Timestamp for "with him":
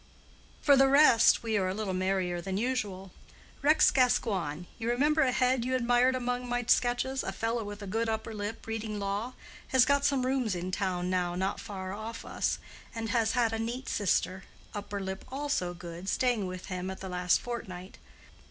16.47-16.87